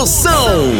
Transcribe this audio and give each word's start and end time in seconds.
Moção. 0.00 0.72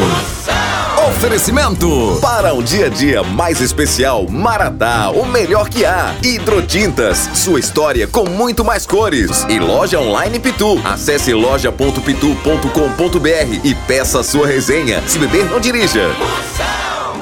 Oferecimento 1.10 2.18
para 2.22 2.54
um 2.54 2.62
dia 2.62 2.86
a 2.86 2.88
dia 2.88 3.22
mais 3.22 3.60
especial, 3.60 4.26
Maratá, 4.26 5.10
o 5.10 5.26
melhor 5.26 5.68
que 5.68 5.84
há. 5.84 6.14
Hidrotintas, 6.22 7.28
sua 7.34 7.60
história 7.60 8.06
com 8.06 8.26
muito 8.26 8.64
mais 8.64 8.86
cores. 8.86 9.44
E 9.50 9.58
loja 9.58 10.00
online 10.00 10.40
Pitu. 10.40 10.80
Acesse 10.82 11.34
loja.pitu.com.br 11.34 13.60
e 13.62 13.74
peça 13.86 14.22
sua 14.22 14.46
resenha. 14.46 15.02
Se 15.06 15.18
beber, 15.18 15.50
não 15.50 15.60
dirija. 15.60 16.08
Moção, 16.18 17.20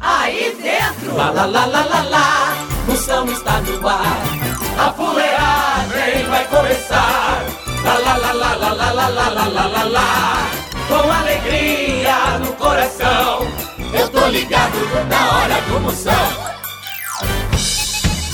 aí 0.00 0.56
dentro. 0.62 1.16
Lá, 1.16 1.32
lá, 1.32 1.44
lá, 1.44 1.66
lá, 1.66 1.84
lá, 1.86 2.02
lá. 2.02 2.54
Moção 2.86 3.26
está 3.26 3.60
no 3.62 3.88
ar. 3.88 4.22
A 4.78 4.92
fuleagem 4.92 6.24
vai 6.30 6.44
começar. 6.44 7.44
Lá, 7.84 7.98
lá, 7.98 8.16
lá, 8.16 8.32
lá, 8.32 8.54
lá, 8.54 8.72
lá, 8.74 8.92
lá, 8.92 9.08
lá, 9.08 9.28
lá, 9.48 9.66
lá, 9.66 9.84
lá. 9.86 10.31
Com 10.92 11.10
alegria 11.10 12.38
no 12.38 12.52
coração. 12.52 13.46
Eu 13.94 14.08
tô 14.10 14.26
ligado 14.28 14.76
na 15.08 15.38
hora 15.38 15.60
do 15.62 15.80
Moção. 15.80 16.52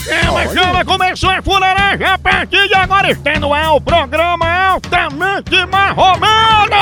Chama, 0.05 0.49
chama, 0.49 0.85
começou 0.85 1.31
a 1.31 1.41
fuleiragem 1.41 2.05
a 2.05 2.19
partir 2.19 2.67
de 2.67 2.75
agora 2.75 3.13
está 3.13 3.39
no 3.39 3.55
ar 3.55 3.77
o 3.77 3.81
programa 3.81 4.45
altamente 4.71 5.65
marromano! 5.67 6.77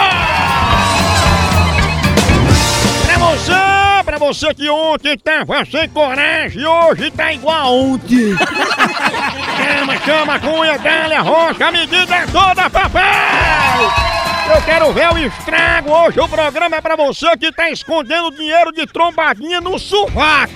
Pra 3.05 3.19
você, 3.19 4.03
pra 4.03 4.19
você 4.19 4.55
que 4.55 4.71
ontem 4.71 5.19
tava 5.19 5.63
sem 5.67 5.91
coragem 5.91 6.63
e 6.63 6.67
hoje 6.67 7.11
tá 7.11 7.35
igual 7.35 7.55
a 7.55 7.71
ontem! 7.71 8.35
chama, 9.61 9.99
chama, 10.07 10.41
cunha, 10.41 10.79
dália, 10.79 11.21
rocha, 11.21 11.67
a 11.67 11.73
medida 11.73 12.17
é 12.17 12.27
toda, 12.29 12.71
papai! 12.71 14.16
Eu 14.49 14.63
quero 14.63 14.93
ver 14.93 15.13
o 15.13 15.19
estrago. 15.19 15.91
Hoje 15.91 16.21
o 16.21 16.29
programa 16.29 16.77
é 16.77 16.81
pra 16.81 16.95
você 16.95 17.37
que 17.37 17.51
tá 17.51 17.69
escondendo 17.69 18.31
dinheiro 18.31 18.71
de 18.73 18.87
trombadinha 18.87 19.61
no 19.61 19.77
sovaco. 19.79 20.53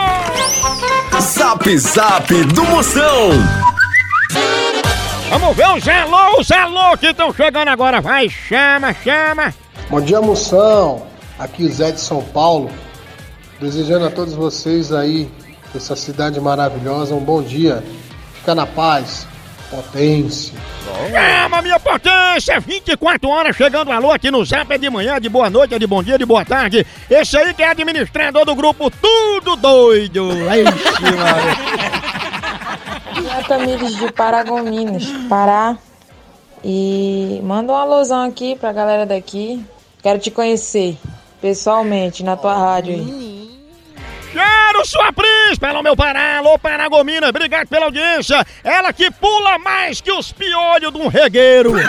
Zap 1.22 1.78
Zap 1.78 2.44
do 2.46 2.64
Moção. 2.66 3.30
Vamos 5.30 5.56
ver 5.56 5.70
os 5.78 5.88
alô, 5.88 6.40
os 6.40 6.52
alô 6.52 6.98
que 6.98 7.06
estão 7.06 7.32
chegando 7.32 7.68
agora, 7.68 8.02
vai, 8.02 8.28
chama, 8.28 8.96
chama! 8.96 9.54
Bom 9.88 10.02
dia, 10.02 10.20
moção. 10.20 11.06
Aqui 11.38 11.66
o 11.66 11.72
Zé 11.72 11.92
de 11.92 12.02
São 12.02 12.24
Paulo. 12.24 12.72
Desejando 13.62 14.08
a 14.08 14.10
todos 14.10 14.34
vocês 14.34 14.92
aí, 14.92 15.30
dessa 15.72 15.96
cidade 15.96 16.40
maravilhosa, 16.42 17.14
um 17.14 17.24
bom 17.24 17.44
dia. 17.44 17.84
Fica 18.34 18.56
na 18.56 18.66
paz. 18.66 19.29
Potência. 19.70 20.54
Chama, 21.12 21.62
minha 21.62 21.80
potência! 21.80 22.60
24 22.60 23.30
horas 23.30 23.56
chegando 23.56 23.92
alô 23.92 24.12
aqui 24.12 24.32
no 24.32 24.44
Zap, 24.44 24.74
é 24.74 24.78
de 24.78 24.90
manhã, 24.90 25.22
de 25.22 25.30
boa 25.30 25.50
noite, 25.50 25.76
é 25.76 25.80
de 25.80 25.86
bom 25.86 26.02
dia, 26.02 26.18
de 26.18 26.26
boa 26.26 26.44
tarde. 26.44 26.86
Esse 27.10 27.38
aí 27.38 27.54
que 27.54 27.62
é 27.62 27.70
administrador 27.70 28.46
do 28.46 28.56
grupo 28.56 28.90
Tudo 28.90 29.56
Doido. 29.56 30.32
Ixi, 30.32 31.04
mano. 31.04 31.70
Tamires 33.48 33.96
de 33.96 34.12
Paragominas, 34.12 35.06
Pará. 35.28 35.78
E 36.64 37.40
manda 37.44 37.72
um 37.72 37.76
alusão 37.76 38.28
aqui 38.28 38.56
pra 38.56 38.74
galera 38.74 39.06
daqui. 39.06 39.64
Quero 40.02 40.20
te 40.20 40.32
conhecer 40.32 40.98
pessoalmente 41.42 42.24
na 42.24 42.36
tua 42.36 42.58
rádio 42.58 42.96
aí. 42.96 43.29
Sua 44.86 45.12
príncipe, 45.14 45.66
alô 45.66 45.84
meu 45.84 45.96
Pará, 45.96 46.38
alô 46.40 46.58
Paragomina, 46.58 47.30
obrigado 47.30 47.68
pela 47.68 47.86
audiência. 47.86 48.44
Ela 48.64 48.92
que 48.94 49.12
pula 49.12 49.60
mais 49.60 50.02
que 50.02 50.12
os 50.12 50.32
piolhos 50.32 50.92
de 50.92 50.98
um 51.00 51.08
regueiro. 51.08 51.74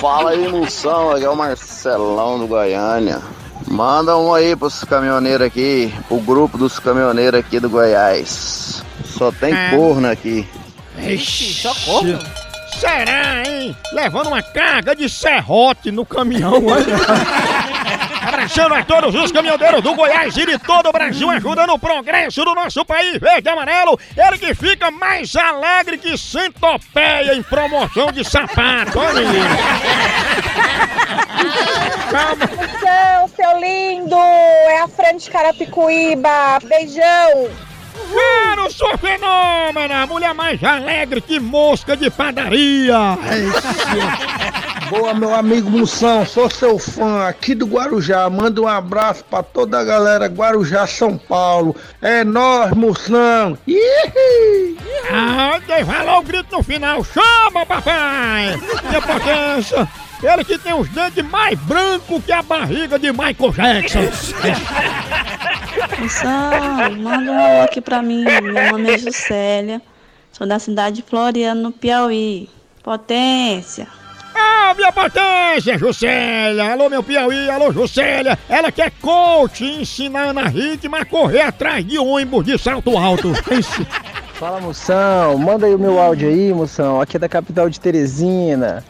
Fala 0.00 0.30
aí, 0.32 0.48
moção, 0.48 1.12
aqui 1.12 1.24
é 1.24 1.30
o 1.30 1.36
Marcelão 1.36 2.38
do 2.38 2.46
Goiânia. 2.46 3.20
Manda 3.68 4.16
um 4.16 4.34
aí 4.34 4.54
pros 4.56 4.82
caminhoneiros 4.84 5.46
aqui, 5.46 5.92
pro 6.08 6.18
grupo 6.18 6.58
dos 6.58 6.78
caminhoneiros 6.78 7.40
aqui 7.40 7.58
do 7.60 7.70
Goiás. 7.70 8.82
Só 9.04 9.30
tem 9.32 9.54
É. 9.54 9.70
corno 9.70 10.10
aqui. 10.10 10.46
Ixi, 10.98 11.54
socorro. 11.54 12.18
Será, 12.78 13.42
hein? 13.46 13.74
Levando 13.92 14.26
uma 14.26 14.42
carga 14.42 14.94
de 14.96 15.08
serrote 15.08 15.90
no 15.92 16.04
caminhão, 16.04 16.66
olha. 16.66 16.84
Abraçando 18.44 18.74
a 18.74 18.84
todos 18.84 19.14
os 19.14 19.32
caminhoneiros 19.32 19.80
do 19.80 19.94
Goiás 19.94 20.36
e 20.36 20.44
de 20.44 20.58
todo 20.58 20.90
o 20.90 20.92
Brasil, 20.92 21.30
ajudando 21.30 21.70
o 21.70 21.78
progresso 21.78 22.44
do 22.44 22.54
nosso 22.54 22.84
país 22.84 23.18
verde 23.18 23.48
e 23.48 23.50
amarelo. 23.50 23.98
Ele 24.14 24.36
que 24.36 24.54
fica 24.54 24.90
mais 24.90 25.34
alegre 25.34 25.96
que 25.96 26.18
centopeia 26.18 27.34
em 27.34 27.42
promoção 27.42 28.12
de 28.12 28.22
sapato, 28.22 28.98
olha. 28.98 29.22
Calma. 32.10 32.46
Moção, 32.54 33.28
seu 33.34 33.58
lindo! 33.58 34.14
É 34.14 34.82
a 34.82 34.88
Fran 34.88 35.16
de 35.16 35.30
Carapicuíba! 35.30 36.58
Beijão! 36.64 37.50
Quero 38.12 38.70
sua 38.70 38.98
fenômena, 38.98 40.06
mulher 40.06 40.34
mais 40.34 40.62
alegre 40.62 41.22
que 41.22 41.40
mosca 41.40 41.96
de 41.96 42.10
padaria. 42.10 43.16
Boa, 44.96 45.12
meu 45.12 45.34
amigo 45.34 45.68
Moção, 45.68 46.24
sou 46.24 46.48
seu 46.48 46.78
fã 46.78 47.26
aqui 47.26 47.52
do 47.52 47.66
Guarujá. 47.66 48.30
Manda 48.30 48.60
um 48.60 48.68
abraço 48.68 49.24
pra 49.24 49.42
toda 49.42 49.80
a 49.80 49.82
galera 49.82 50.26
Guarujá, 50.26 50.86
São 50.86 51.18
Paulo. 51.18 51.74
É 52.00 52.22
nós, 52.22 52.70
Moção. 52.74 53.58
Ih! 53.66 54.78
Ah, 55.10 55.60
quem 55.66 55.84
falou 55.84 56.20
o 56.20 56.22
grito 56.22 56.56
no 56.56 56.62
final, 56.62 57.02
chama 57.02 57.66
papai! 57.66 58.56
Minha 58.88 59.02
potência! 59.02 59.88
Ele 60.22 60.44
que 60.44 60.56
tem 60.58 60.74
os 60.74 60.88
dentes 60.88 61.24
mais 61.24 61.58
brancos 61.58 62.24
que 62.24 62.30
a 62.30 62.40
barriga 62.40 62.96
de 62.96 63.10
Michael 63.10 63.52
Jackson. 63.52 63.98
Moção, 65.98 66.92
manda 66.98 67.32
um 67.32 67.40
alô 67.40 67.62
aqui 67.64 67.80
pra 67.80 68.00
mim. 68.00 68.22
Meu 68.22 68.70
nome 68.70 68.94
é 68.94 68.98
Juscelia. 68.98 69.82
Sou 70.30 70.46
da 70.46 70.60
cidade 70.60 70.96
de 70.96 71.02
Floriano, 71.02 71.62
no 71.62 71.72
Piauí. 71.72 72.48
Potência. 72.80 73.88
Minha 74.72 74.92
potência, 74.92 75.76
Juscelia! 75.78 76.72
Alô, 76.72 76.88
meu 76.88 77.02
Piauí, 77.02 77.50
alô, 77.50 77.72
Juscelia! 77.72 78.38
Ela 78.48 78.72
que 78.72 78.80
é 78.80 78.90
coach 78.90 79.64
ensinando 79.64 80.40
a 80.40 80.44
ritmo 80.44 80.96
a 80.96 81.04
correr 81.04 81.42
atrás 81.42 81.86
de 81.86 81.98
ônibus 81.98 82.44
de 82.44 82.58
salto 82.58 82.96
alto. 82.96 83.32
Fala 84.34 84.60
moção, 84.60 85.38
manda 85.38 85.66
aí 85.66 85.74
o 85.74 85.78
meu 85.78 86.00
áudio 86.00 86.28
aí, 86.28 86.52
moção. 86.52 87.00
Aqui 87.00 87.16
é 87.16 87.20
da 87.20 87.28
capital 87.28 87.68
de 87.68 87.78
Teresina. 87.78 88.82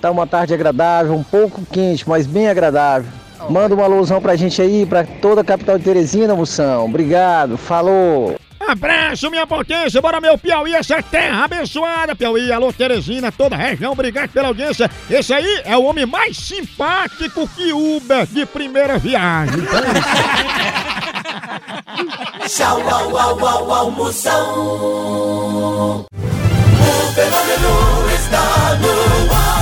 Tá 0.00 0.10
uma 0.10 0.26
tarde 0.26 0.52
agradável, 0.52 1.14
um 1.14 1.22
pouco 1.22 1.62
quente, 1.70 2.08
mas 2.08 2.26
bem 2.26 2.48
agradável. 2.48 3.10
Manda 3.48 3.74
uma 3.74 3.84
alusão 3.84 4.20
pra 4.20 4.36
gente 4.36 4.60
aí, 4.60 4.84
pra 4.84 5.04
toda 5.04 5.40
a 5.40 5.44
capital 5.44 5.78
de 5.78 5.84
Teresina, 5.84 6.34
moção. 6.34 6.84
Obrigado, 6.84 7.56
falou. 7.56 8.36
Abraço, 8.68 9.30
minha 9.30 9.46
potência, 9.46 10.00
bora 10.00 10.20
meu 10.20 10.38
Piauí, 10.38 10.74
essa 10.74 11.02
terra 11.02 11.44
abençoada, 11.44 12.14
Piauí, 12.14 12.52
alô 12.52 12.72
Teresina, 12.72 13.32
toda 13.32 13.56
a 13.56 13.58
região, 13.58 13.92
obrigado 13.92 14.30
pela 14.30 14.48
audiência. 14.48 14.90
Esse 15.10 15.34
aí 15.34 15.62
é 15.64 15.76
o 15.76 15.84
homem 15.84 16.06
mais 16.06 16.36
simpático 16.36 17.48
que 17.48 17.72
Uber 17.72 18.26
de 18.26 18.46
primeira 18.46 18.98
viagem. 18.98 19.62
Tchau, 22.46 22.80
au, 22.88 23.16
au, 23.16 23.46
au, 23.46 23.72
au, 23.72 23.90
Moção. 23.90 24.46
O 26.10 27.12
fenômeno 27.14 28.10
está 28.14 28.74
no 28.76 29.32
ar. 29.32 29.61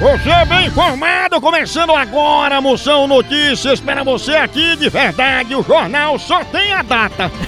Você 0.00 0.30
é 0.30 0.44
bem 0.44 0.66
informado, 0.66 1.40
começando 1.40 1.92
agora, 1.92 2.60
Moção 2.60 3.08
Notícias 3.08 3.80
para 3.80 4.04
você 4.04 4.36
aqui 4.36 4.76
de 4.76 4.88
verdade. 4.88 5.56
O 5.56 5.62
jornal 5.62 6.16
só 6.20 6.44
tem 6.44 6.72
a 6.72 6.82
data. 6.82 7.30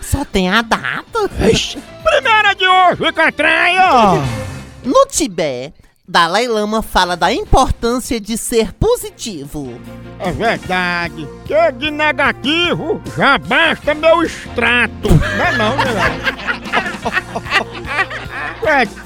Só 0.00 0.24
tem 0.24 0.48
a 0.48 0.62
data? 0.62 1.28
Primeira 1.28 2.54
de 2.54 2.66
hoje, 2.66 3.12
Catraia! 3.12 4.22
No 4.84 5.06
Tibete, 5.06 5.74
Dalai 6.06 6.46
Lama 6.46 6.82
fala 6.82 7.16
da 7.16 7.32
importância 7.32 8.20
de 8.20 8.36
ser 8.36 8.74
positivo. 8.74 9.80
É 10.18 10.30
verdade. 10.30 11.26
Que 11.46 11.72
de 11.72 11.90
negativo 11.90 13.00
já 13.16 13.38
basta 13.38 13.94
meu 13.94 14.22
extrato. 14.22 15.08
Não 15.08 15.44
é 15.44 15.56
não, 15.56 15.76
né? 15.78 15.84
É 17.70 17.73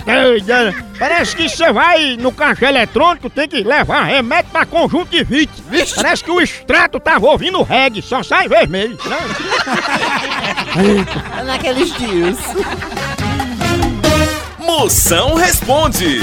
doida. 0.04 0.74
Parece 0.98 1.36
que 1.36 1.48
você 1.48 1.72
vai 1.72 2.16
no 2.16 2.32
caixa 2.32 2.68
eletrônico, 2.68 3.30
tem 3.30 3.48
que 3.48 3.62
levar 3.62 4.02
remédio 4.04 4.50
pra 4.50 4.66
conjuntivite. 4.66 5.62
Parece 5.94 6.24
que 6.24 6.30
o 6.30 6.40
extrato 6.40 6.98
tava 6.98 7.26
ouvindo 7.26 7.62
reggae, 7.62 8.02
só 8.02 8.22
sai 8.22 8.48
vermelho. 8.48 8.98
Né? 9.04 9.18
Naqueles 11.44 11.92
dias. 11.94 12.38
Moção 14.58 15.34
responde. 15.34 16.20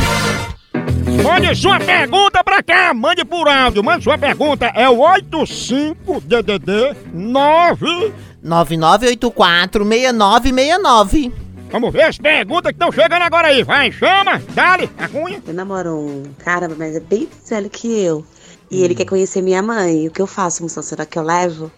Mande 1.24 1.56
sua 1.56 1.80
pergunta 1.80 2.44
pra 2.44 2.62
cá, 2.62 2.94
mande 2.94 3.24
por 3.24 3.48
áudio. 3.48 3.82
Mande 3.84 4.04
sua 4.04 4.18
pergunta, 4.18 4.66
é 4.76 4.90
o 4.90 4.98
85DDD 4.98 6.98
9. 7.14 8.14
99846969. 8.46 11.45
Vamos 11.76 11.92
ver 11.92 12.04
as 12.04 12.18
perguntas 12.18 12.72
que 12.72 12.76
estão 12.78 12.90
chegando 12.90 13.24
agora 13.24 13.50
aí. 13.50 13.62
Vai, 13.62 13.92
chama, 13.92 14.42
dale, 14.54 14.90
a 14.98 15.10
cunha. 15.10 15.44
Eu 15.46 15.54
namoro 15.54 15.94
um 15.94 16.24
cara, 16.38 16.70
mas 16.70 16.96
é 16.96 17.02
bem 17.02 17.28
mais 17.30 17.50
velho 17.50 17.70
que 17.70 18.00
eu. 18.00 18.26
E 18.72 18.82
ele 18.82 18.96
quer 18.96 19.04
conhecer 19.04 19.42
minha 19.42 19.62
mãe. 19.62 20.08
O 20.08 20.12
que 20.12 20.22
eu 20.22 20.26
faço, 20.26 20.64
moção? 20.64 20.82
Será 20.82 21.06
que 21.06 21.20
eu 21.20 21.24
levo? 21.24 21.70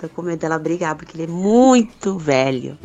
Tô 0.00 0.08
com 0.08 0.22
medo 0.22 0.38
dela 0.38 0.58
brigar, 0.58 0.94
porque 0.94 1.14
ele 1.14 1.24
é 1.24 1.26
muito 1.26 2.16
velho. 2.16 2.78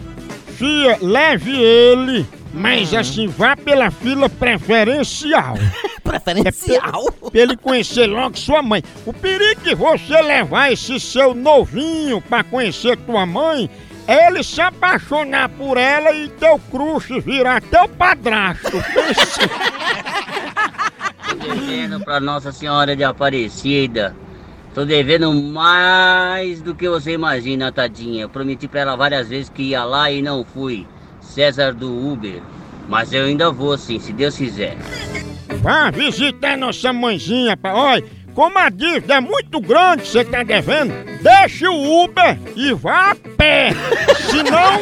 Fia, 0.57 0.97
leve 0.99 1.55
ele, 1.55 2.27
mas 2.53 2.93
assim, 2.93 3.27
vá 3.27 3.55
pela 3.55 3.89
fila 3.89 4.27
preferencial. 4.27 5.55
Preferencial? 6.03 7.07
É 7.07 7.29
pra, 7.29 7.39
ele 7.39 7.55
conhecer 7.55 8.07
logo 8.07 8.37
sua 8.37 8.61
mãe. 8.61 8.83
O 9.05 9.13
perigo 9.13 9.61
de 9.61 9.73
você 9.73 10.21
levar 10.21 10.73
esse 10.73 10.99
seu 10.99 11.33
novinho 11.33 12.19
pra 12.19 12.43
conhecer 12.43 12.97
tua 12.97 13.25
mãe 13.25 13.69
ele 14.07 14.43
se 14.43 14.61
apaixonar 14.61 15.49
por 15.49 15.77
ela 15.77 16.11
e 16.13 16.29
teu 16.29 16.57
crush 16.71 17.19
virar 17.19 17.61
teu 17.61 17.87
padrasto. 17.89 18.71
Tô 21.29 21.35
devendo 21.35 21.99
pra 21.99 22.19
Nossa 22.19 22.51
Senhora 22.51 22.95
de 22.95 23.03
Aparecida. 23.03 24.15
Tô 24.73 24.85
devendo 24.85 25.33
mais 25.33 26.61
do 26.61 26.75
que 26.75 26.87
você 26.87 27.13
imagina, 27.13 27.71
tadinha. 27.71 28.23
Eu 28.23 28.29
prometi 28.29 28.67
pra 28.67 28.81
ela 28.81 28.95
várias 28.95 29.27
vezes 29.27 29.49
que 29.49 29.63
ia 29.63 29.83
lá 29.83 30.09
e 30.11 30.21
não 30.21 30.45
fui. 30.45 30.87
César 31.19 31.73
do 31.73 31.89
Uber. 32.11 32.41
Mas 32.87 33.11
eu 33.11 33.25
ainda 33.25 33.51
vou 33.51 33.77
sim, 33.77 33.99
se 33.99 34.13
Deus 34.13 34.37
quiser. 34.37 34.77
Vá 35.61 35.89
visitar 35.91 36.55
nossa 36.57 36.93
mãezinha, 36.93 37.57
pa- 37.57 37.73
olha. 37.73 38.05
Como 38.37 38.59
a 38.59 38.69
dívida 38.69 39.15
é 39.15 39.19
muito 39.19 39.59
grande 39.59 40.07
você 40.07 40.23
tá 40.23 40.43
devendo, 40.43 40.93
deixe 41.23 41.67
o 41.67 42.03
Uber 42.03 42.37
e 42.55 42.71
vá 42.71 43.09
a 43.09 43.15
pé. 43.35 43.71
Senão, 44.29 44.79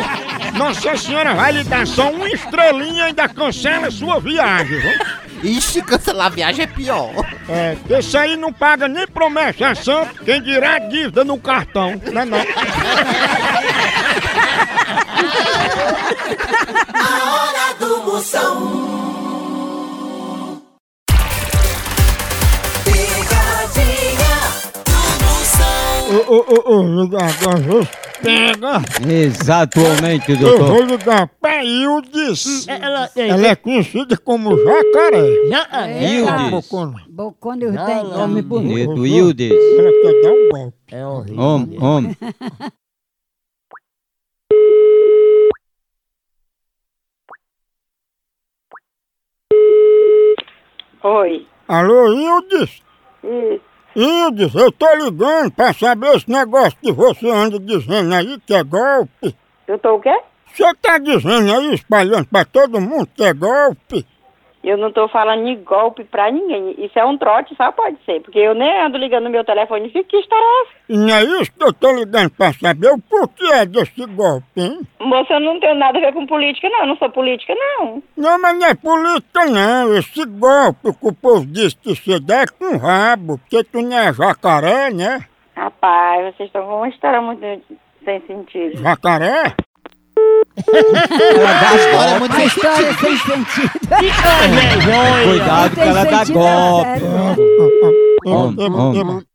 Nossa 0.58 0.98
Senhora 0.98 1.34
vai 1.34 1.54
lhe 1.54 1.64
dar 1.64 1.88
só 1.88 2.12
uma 2.12 2.28
estrelinha 2.28 3.06
e 3.06 3.08
ainda 3.08 3.30
cancela 3.30 3.88
a 3.88 3.92
sua 3.92 4.20
viagem. 4.20 4.78
Viu? 4.78 5.52
Ixi, 5.52 5.82
cancelar 5.84 6.26
a 6.28 6.30
viagem 6.32 6.66
é 6.66 6.68
pior. 6.68 7.14
É, 7.48 7.78
esse 7.98 8.18
aí 8.18 8.36
não 8.36 8.52
paga 8.52 8.90
nem 8.90 9.08
promessa 9.08 9.70
a 9.70 9.76
santo, 9.76 10.22
quem 10.26 10.42
dirá 10.42 10.78
dívida 10.78 11.24
no 11.24 11.38
cartão, 11.38 11.94
não 12.12 12.22
é 12.24 12.26
não? 12.26 12.40
A 16.94 17.34
hora 17.34 17.74
do 17.80 18.04
Moção. 18.04 19.25
Ô, 26.16 26.34
ô, 26.34 26.46
ô, 26.48 26.78
ô, 26.80 27.02
ligar 27.04 27.24
agora, 27.24 27.88
pega. 28.22 29.12
Exatamente, 29.12 30.32
Eu 30.32 30.38
doutor. 30.38 30.68
vou 30.68 30.82
ligar 30.84 31.28
pra 31.42 31.64
Ildes. 31.64 32.68
ela- 32.68 33.10
Ela 33.18 33.48
é 33.48 33.56
conhecida 33.56 34.16
como 34.18 34.56
jacaré. 34.58 35.28
Ildes. 36.00 36.52
Bocona. 36.52 37.04
Bocona 37.10 37.86
tem 37.86 38.04
nome 38.04 38.42
bonito. 38.42 38.86
Bonito, 38.88 39.06
Ildes. 39.06 39.52
Ela 39.52 39.92
quer 39.92 40.22
dar 40.22 40.32
um 40.32 40.50
golpe. 40.50 40.78
É 40.92 41.06
horrível. 41.06 41.40
Homem, 41.44 41.84
homem. 41.84 42.18
Oi. 51.04 51.48
Alô, 51.68 52.08
Ildes? 52.14 52.82
Ildes, 53.96 54.54
eu 54.54 54.72
tô 54.72 54.94
ligando 54.96 55.52
pra 55.52 55.74
saber 55.74 56.16
esse 56.16 56.30
negócio 56.30 56.78
que 56.82 56.92
você 56.92 57.30
anda 57.30 57.58
dizendo 57.60 58.14
aí 58.14 58.40
que 58.46 58.54
é 58.54 58.64
golpe. 58.64 59.36
Eu 59.68 59.80
tô 59.80 59.96
o 59.96 60.00
quê? 60.02 60.14
Você 60.54 60.74
tá 60.76 60.98
dizendo 60.98 61.54
aí, 61.54 61.74
espalhando 61.74 62.26
pra 62.28 62.44
todo 62.46 62.82
mundo 62.82 63.08
que 63.16 63.24
é 63.24 63.34
golpe? 63.34 64.06
Eu 64.66 64.78
não 64.78 64.92
tô 64.92 65.08
falando 65.08 65.46
de 65.46 65.56
golpe 65.58 66.04
pra 66.04 66.32
ninguém. 66.32 66.74
Isso 66.80 66.98
é 66.98 67.06
um 67.06 67.18
trote, 67.20 67.56
só 67.56 67.72
pode 67.72 67.98
ser. 68.04 68.20
Porque 68.22 68.40
eu 68.40 68.56
nem 68.56 68.82
ando 68.82 68.98
ligando 68.98 69.26
no 69.26 69.30
meu 69.30 69.46
telefone 69.46 69.88
e 69.88 69.92
fico, 69.92 70.10
que 70.10 70.18
história 70.18 70.44
é 70.44 70.62
essa? 70.62 70.72
Não 70.90 71.16
é 71.16 71.24
isso 71.24 71.52
que 71.52 71.64
eu 71.64 71.72
tô 71.72 71.92
ligando 71.94 72.32
pra 72.32 72.52
saber 72.52 72.90
o 72.90 73.00
porquê 73.00 73.46
é 73.54 73.66
desse 73.66 74.04
golpe, 74.08 74.46
hein? 74.58 74.80
Moça, 75.00 75.34
eu 75.34 75.40
não 75.40 75.60
tenho 75.60 75.76
nada 75.76 76.00
a 76.00 76.02
ver 76.02 76.14
com 76.14 76.26
política, 76.26 76.68
não. 76.68 76.80
Eu 76.80 76.88
não 76.88 76.98
sou 76.98 77.12
política, 77.12 77.54
não. 77.54 78.02
Não, 78.18 78.42
mas 78.42 78.58
não 78.58 78.66
é 78.66 78.74
política 78.74 79.46
não. 79.46 79.96
Esse 79.96 80.26
golpe 80.26 80.94
que 80.94 81.08
o 81.08 81.14
povo 81.14 81.46
diz 81.46 81.76
que 81.76 81.96
você 81.96 82.20
dá 82.20 82.42
é 82.42 82.48
com 82.48 82.76
rabo, 82.78 83.38
porque 83.38 83.64
tu 83.64 83.84
não 83.84 83.96
é 83.96 84.12
jacaré, 84.12 84.92
né? 84.92 85.26
Rapaz, 85.56 86.36
vocês 86.36 86.50
estão 86.50 86.66
com 86.66 86.78
uma 86.78 86.90
história 86.90 87.22
muito 87.22 87.40
sem 88.04 88.20
sentido. 88.22 88.78
Jacaré? 88.82 89.56
A 90.58 91.76
história 91.76 92.16
é 92.16 92.20
muito 92.20 92.36
A 92.36 92.46
história 92.46 92.94
sentido. 92.94 93.00
sem 93.02 93.18
sentido. 93.18 93.72
Cuidado 95.26 95.74
que 95.76 95.80
ela 95.82 96.04
dá 96.06 96.18
sentido, 96.20 96.40
golpe. 96.40 96.90
é 96.90 97.00
sério. 97.00 97.38
Homem, 98.26 98.72
homem. 98.72 99.28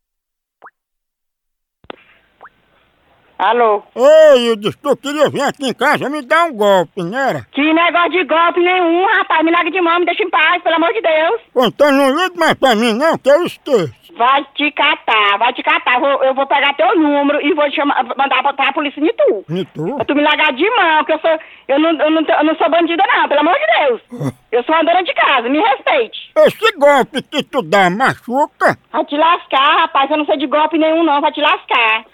Alô? 3.41 3.81
Ei, 3.95 4.51
eu 4.51 4.55
disse, 4.55 4.77
tu 4.77 4.95
queria 4.95 5.27
vir 5.27 5.41
aqui 5.41 5.65
em 5.65 5.73
casa 5.73 6.07
me 6.11 6.21
dar 6.21 6.45
um 6.45 6.53
golpe, 6.53 7.01
não 7.01 7.17
era? 7.17 7.41
Que 7.51 7.73
negócio 7.73 8.11
de 8.11 8.23
golpe 8.23 8.59
nenhum, 8.59 9.03
rapaz. 9.17 9.43
Me 9.43 9.49
larga 9.49 9.71
de 9.71 9.81
mão, 9.81 9.99
me 9.99 10.05
deixa 10.05 10.21
em 10.21 10.29
paz, 10.29 10.61
pelo 10.61 10.75
amor 10.75 10.93
de 10.93 11.01
Deus. 11.01 11.41
Pô, 11.51 11.65
então 11.65 11.91
não 11.91 12.15
ligue 12.15 12.37
mais 12.37 12.53
pra 12.53 12.75
mim 12.75 12.93
não, 12.93 13.17
que 13.17 13.31
eu 13.31 13.43
esqueço. 13.43 13.99
Vai 14.15 14.45
te 14.53 14.69
catar, 14.71 15.39
vai 15.39 15.51
te 15.53 15.63
catar. 15.63 15.95
Eu 15.95 16.01
vou, 16.01 16.23
eu 16.23 16.35
vou 16.35 16.45
pegar 16.45 16.75
teu 16.75 16.95
número 16.95 17.41
e 17.41 17.51
vou 17.55 17.67
te 17.67 17.77
chamar, 17.77 18.03
mandar 18.15 18.43
pra, 18.43 18.53
pra 18.53 18.73
polícia 18.73 19.01
de 19.01 19.11
tu. 19.13 19.43
E 19.49 19.65
tu? 19.65 19.95
Pra 19.95 20.05
tu 20.05 20.13
me 20.13 20.21
largar 20.21 20.53
de 20.53 20.69
mão, 20.69 21.03
que 21.03 21.13
eu 21.13 21.19
sou. 21.19 21.39
Eu 21.67 21.79
não, 21.79 21.89
eu 21.93 22.11
não, 22.11 22.21
eu 22.21 22.43
não 22.43 22.55
sou 22.57 22.69
bandida, 22.69 23.03
não, 23.11 23.27
pelo 23.27 23.39
amor 23.39 23.55
de 23.55 23.87
Deus. 23.87 24.33
Eu 24.51 24.63
sou 24.65 24.75
uma 24.75 24.83
dona 24.83 25.01
de 25.01 25.13
casa, 25.15 25.49
me 25.49 25.59
respeite. 25.59 26.31
Esse 26.37 26.77
golpe 26.77 27.23
que 27.23 27.41
tu 27.41 27.63
dá 27.63 27.89
machuca? 27.89 28.77
Vai 28.91 29.05
te 29.05 29.17
lascar, 29.17 29.79
rapaz. 29.79 30.11
Eu 30.11 30.17
não 30.17 30.25
sei 30.25 30.37
de 30.37 30.45
golpe 30.45 30.77
nenhum, 30.77 31.03
não. 31.03 31.21
Vai 31.21 31.31
te 31.31 31.41
lascar. 31.41 32.05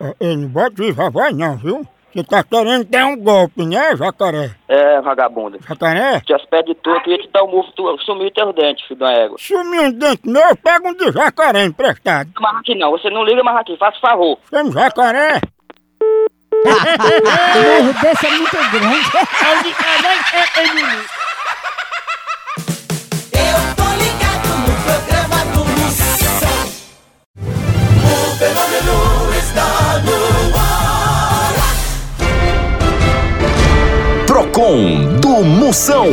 É, 0.00 0.14
Eu 0.20 0.36
não 0.36 0.48
boto 0.48 0.76
viva 0.76 1.10
voz 1.10 1.36
não, 1.36 1.56
viu? 1.56 1.86
Você 2.16 2.24
tá 2.24 2.42
querendo 2.42 2.84
dar 2.84 3.06
um 3.06 3.16
golpe, 3.18 3.66
né, 3.66 3.94
jacaré? 3.94 4.52
É, 4.68 5.00
vagabunda. 5.02 5.58
Jacaré? 5.68 6.20
Te 6.20 6.32
de 6.62 6.74
tu, 6.76 6.88
eu 6.88 7.00
queria 7.02 7.18
te 7.18 7.28
dar 7.30 7.44
um 7.44 7.50
murro, 7.50 7.70
tu 7.76 7.98
sumiu 8.06 8.30
teus 8.30 8.54
dentes, 8.54 8.86
filho 8.86 9.00
da 9.00 9.12
égua. 9.12 9.36
Sumiu 9.38 9.82
um 9.82 9.92
dente 9.92 10.26
meu, 10.26 10.56
pega 10.56 10.88
um 10.88 10.94
de 10.94 11.12
jacaré 11.12 11.64
emprestado. 11.64 12.30
Não 12.34 12.40
marra 12.42 12.60
aqui 12.60 12.74
não, 12.74 12.90
você 12.92 13.10
não 13.10 13.22
liga 13.22 13.42
mais 13.44 13.58
aqui, 13.58 13.76
faça 13.76 13.98
favor. 14.00 14.38
Chama 14.48 14.72
jacaré. 14.72 15.40
O 16.64 16.68
morro 17.82 17.92
desse 18.00 18.26
é 18.26 18.30
muito 18.30 18.56
grande. 18.70 19.10
Eu 23.32 23.58
tô 23.76 23.84
ligado 24.02 24.48
no 24.62 24.74
programa 24.84 25.38
do 25.52 25.60
Moção. 25.66 26.56
O 28.02 28.38
fenômeno 28.38 29.15
Procon 34.46 35.18
do 35.20 35.42
Moção. 35.42 36.06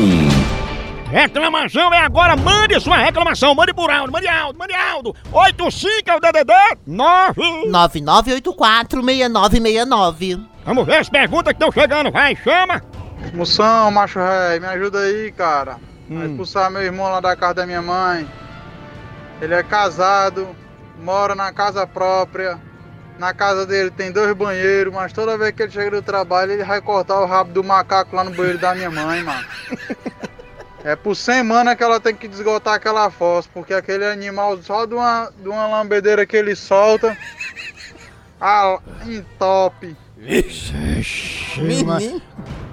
Reclamação 1.12 1.94
é 1.94 2.00
agora, 2.00 2.36
mande 2.36 2.80
sua 2.80 2.98
reclamação, 2.98 3.54
mande 3.54 3.72
por 3.74 3.92
áudio, 3.92 4.12
mande 4.12 4.28
áudio, 4.28 4.60
mande 4.60 4.74
áudio. 4.74 5.14
85 5.32 6.10
é 6.10 6.16
o 6.16 6.20
DDD 6.20 6.52
9. 6.88 7.68
99846969. 7.70 10.44
Vamos 10.66 10.84
ver 10.86 10.98
as 10.98 11.10
perguntas 11.10 11.54
que 11.54 11.64
estão 11.64 11.72
chegando, 11.72 12.12
vai, 12.12 12.36
chama. 12.36 12.82
Moção, 13.34 13.92
macho 13.92 14.18
ré, 14.20 14.60
me 14.60 14.66
ajuda 14.66 14.98
aí, 15.00 15.32
cara. 15.32 15.78
Vai 16.10 16.26
expulsar 16.28 16.72
meu 16.72 16.82
irmão 16.82 17.12
lá 17.12 17.20
da 17.20 17.36
casa 17.36 17.54
da 17.56 17.66
minha 17.68 17.82
mãe. 17.84 18.28
Ele 19.42 19.54
é 19.54 19.62
casado, 19.62 20.48
mora 21.00 21.36
na 21.36 21.54
casa 21.54 21.86
própria. 21.86 22.60
Na 23.24 23.34
casa 23.34 23.66
dele 23.66 23.90
tem 23.90 24.12
dois 24.12 24.36
banheiros, 24.36 24.94
mas 24.94 25.14
toda 25.14 25.38
vez 25.38 25.54
que 25.54 25.64
ele 25.64 25.72
chega 25.72 25.92
do 25.92 26.02
trabalho, 26.02 26.52
ele 26.52 26.64
vai 26.66 26.82
cortar 26.82 27.22
o 27.22 27.26
rabo 27.26 27.54
do 27.54 27.64
macaco 27.64 28.14
lá 28.14 28.22
no 28.22 28.32
banheiro 28.32 28.60
da 28.60 28.76
minha 28.76 28.92
mãe, 28.92 29.24
mano. 29.24 29.48
É 30.84 30.98
por 30.98 31.16
semana 31.16 31.78
que 31.78 31.82
ela 31.82 31.98
tem 31.98 32.14
que 32.14 32.28
desgotar 32.28 32.74
aquela 32.74 33.10
fossa, 33.10 33.48
porque 33.54 33.74
aquele 33.74 34.06
animal, 34.06 34.62
só 34.62 34.86
de 34.86 34.94
uma, 34.94 35.32
de 35.42 35.48
uma 35.48 35.66
lambedeira 35.66 36.26
que 36.26 36.36
ele 36.36 36.58
solta, 36.58 37.18
ah, 38.42 38.78
entope. 39.06 39.96
Menino. 41.56 42.22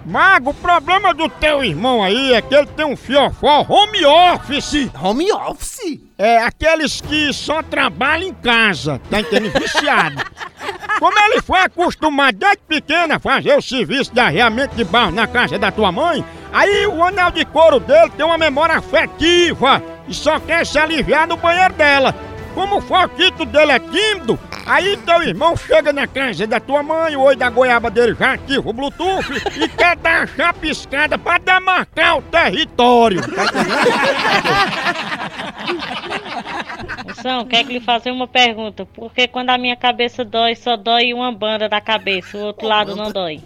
Mago, 0.05 0.51
o 0.51 0.55
problema 0.55 1.13
do 1.13 1.29
teu 1.29 1.63
irmão 1.63 2.03
aí 2.03 2.33
é 2.33 2.41
que 2.41 2.55
ele 2.55 2.67
tem 2.67 2.87
um 2.87 2.97
fiofó 2.97 3.65
home 3.69 4.05
office. 4.05 4.91
Home 5.01 5.31
office? 5.31 6.01
É, 6.17 6.39
aqueles 6.39 7.01
que 7.01 7.33
só 7.33 7.63
trabalham 7.63 8.29
em 8.29 8.35
casa, 8.35 9.01
tá 9.11 9.21
entendendo? 9.21 9.53
Viciado. 9.61 10.23
Como 10.99 11.19
ele 11.19 11.43
foi 11.43 11.61
acostumado 11.61 12.37
desde 12.39 12.59
pequeno 12.67 13.15
a 13.15 13.19
fazer 13.19 13.57
o 13.57 13.63
serviço 13.63 14.13
de 14.13 14.21
arreamento 14.21 14.75
de 14.75 14.85
barro 14.85 15.13
na 15.13 15.27
casa 15.27 15.59
da 15.59 15.71
tua 15.71 15.93
mãe, 15.93 16.25
aí 16.53 16.87
o 16.87 17.03
anel 17.03 17.31
de 17.31 17.45
couro 17.45 17.79
dele 17.79 18.11
tem 18.17 18.25
uma 18.25 18.39
memória 18.39 18.77
afetiva 18.77 19.83
e 20.09 20.15
só 20.15 20.39
quer 20.41 20.67
se 20.67 20.79
aliviar 20.79 21.27
no 21.27 21.37
banheiro 21.37 21.75
dela. 21.75 22.15
Como 22.55 22.79
o 22.79 22.83
foquito 22.83 23.45
dele 23.45 23.73
é 23.73 23.79
tímido, 23.79 24.39
aí 24.67 24.97
teu 24.99 25.23
irmão 25.23 25.57
chega 25.57 25.93
na 25.93 26.07
casa 26.07 26.47
da 26.47 26.61
tua 26.61 26.83
mãe, 26.83 27.17
o 27.17 27.23
oi 27.23 27.37
da 27.37 27.51
goiaba 27.51 27.91
dele 27.91 28.15
já 28.19 28.35
ativa 28.35 28.69
o 28.69 28.73
Bluetooth 28.73 29.27
e 29.57 29.69
quer 29.77 29.97
dar 29.97 30.23
a 30.23 30.27
chapiscada 30.27 31.19
pra 31.19 31.39
demarcar 31.39 32.19
o 32.19 32.23
território. 32.23 33.21
Moção, 37.07 37.45
quer 37.45 37.65
que 37.65 37.73
lhe 37.73 37.81
fazer 37.81 38.11
uma 38.11 38.27
pergunta? 38.27 38.87
Porque 38.87 39.29
quando 39.29 39.51
a 39.51 39.59
minha 39.59 39.77
cabeça 39.77 40.25
dói, 40.25 40.55
só 40.55 40.77
dói 40.77 41.13
uma 41.13 41.33
banda 41.33 41.69
da 41.69 41.81
cabeça, 41.81 42.37
o 42.37 42.41
outro 42.41 42.67
lado 42.67 42.97
não 42.97 43.11
dói. 43.13 43.41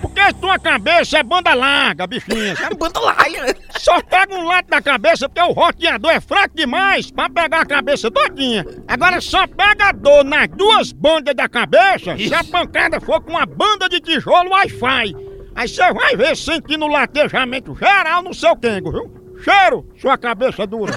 Porque 0.00 0.32
tua 0.34 0.58
cabeça 0.58 1.18
é 1.18 1.22
banda 1.22 1.54
larga, 1.54 2.06
bichinha. 2.06 2.54
É 2.60 2.74
banda 2.74 3.00
larga. 3.00 3.56
Só 3.78 4.00
pega 4.02 4.34
um 4.34 4.44
lado 4.44 4.66
da 4.68 4.80
cabeça 4.80 5.28
porque 5.28 5.50
o 5.50 5.52
roteador 5.52 6.10
é 6.10 6.20
fraco 6.20 6.54
demais 6.54 7.10
pra 7.10 7.28
pegar 7.28 7.60
a 7.60 7.66
cabeça 7.66 8.10
todinha. 8.10 8.64
Agora 8.86 9.20
só 9.20 9.46
pega 9.46 9.88
a 9.88 9.92
dor 9.92 10.24
nas 10.24 10.48
duas 10.48 10.92
bandas 10.92 11.34
da 11.34 11.48
cabeça 11.48 12.16
se 12.16 12.32
a 12.34 12.44
pancada 12.44 13.00
for 13.00 13.20
com 13.22 13.32
uma 13.32 13.46
banda 13.46 13.88
de 13.88 14.00
tijolo 14.00 14.50
Wi-Fi. 14.50 15.14
Aí 15.54 15.68
você 15.68 15.92
vai 15.92 16.16
ver 16.16 16.36
sentindo 16.36 16.84
o 16.84 16.88
latejamento 16.88 17.74
geral 17.74 18.22
no 18.22 18.32
seu 18.32 18.56
quengo, 18.56 18.92
viu? 18.92 19.18
Cheiro, 19.42 19.86
sua 20.00 20.16
cabeça 20.18 20.66
dura. 20.66 20.92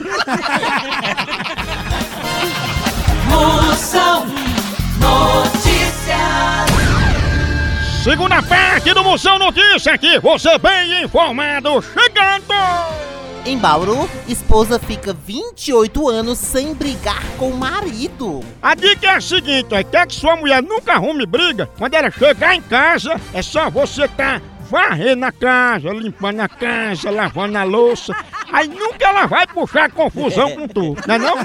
Moção 3.29 4.25
Notícias. 5.00 5.50
Segunda 8.03 8.41
parte 8.41 8.96
do 8.96 9.03
Moção 9.03 9.38
Notícia 9.38 9.93
aqui, 9.93 10.17
você 10.17 10.58
bem 10.58 11.03
informado, 11.03 11.79
chegando! 11.84 12.51
Em 13.46 13.55
Bauru, 13.60 14.10
esposa 14.27 14.79
fica 14.79 15.13
28 15.13 16.10
anos 16.10 16.39
sem 16.39 16.74
brigar 16.74 17.24
com 17.38 17.50
o 17.50 17.58
marido. 17.58 18.39
A 18.60 18.74
dica 18.74 19.05
é 19.05 19.15
a 19.17 19.22
seguinte, 19.22 19.67
ó, 19.72 19.84
quer 19.84 20.08
que 20.08 20.15
sua 20.15 20.36
mulher 20.36 20.63
nunca 20.63 20.93
arrume 20.93 21.27
briga? 21.27 21.70
Quando 21.77 21.93
ela 21.93 22.10
chegar 22.10 22.55
em 22.55 22.62
casa, 22.62 23.22
é 23.36 23.41
só 23.43 23.70
você 23.70 24.08
tá 24.08 24.41
varrendo 24.71 25.25
a 25.25 25.31
casa, 25.33 25.89
limpando 25.89 26.39
a 26.39 26.47
casa, 26.47 27.11
lavando 27.11 27.57
a 27.57 27.63
louça. 27.63 28.15
Aí 28.53 28.69
nunca 28.69 29.05
ela 29.05 29.25
vai 29.27 29.45
puxar 29.45 29.91
confusão 29.91 30.55
com 30.55 30.67
tu, 30.67 30.95
não 31.05 31.15
é 31.15 31.17
não? 31.17 31.35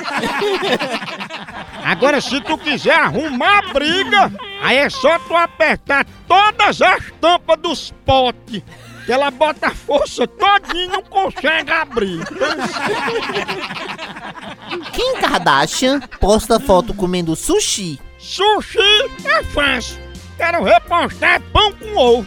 Agora, 1.84 2.20
se 2.20 2.40
tu 2.40 2.56
quiser 2.56 2.94
arrumar 2.94 3.58
a 3.58 3.72
briga, 3.72 4.32
aí 4.62 4.76
é 4.78 4.88
só 4.88 5.18
tu 5.18 5.34
apertar 5.34 6.06
todas 6.28 6.80
as 6.80 7.10
tampas 7.20 7.58
dos 7.58 7.94
potes. 8.04 8.62
Que 9.04 9.12
ela 9.12 9.30
bota 9.30 9.68
a 9.68 9.74
força 9.74 10.26
todinha 10.26 10.84
e 10.84 10.88
não 10.88 11.02
consegue 11.02 11.70
abrir. 11.70 12.24
Kim 14.92 15.20
Kardashian 15.20 16.00
posta 16.20 16.58
foto 16.58 16.92
comendo 16.92 17.36
sushi. 17.36 18.00
Sushi 18.18 18.78
é 19.24 19.44
fácil. 19.44 20.05
Quero 20.36 20.62
repostar 20.62 21.40
pão 21.52 21.72
com 21.72 21.96
ovo. 21.96 22.26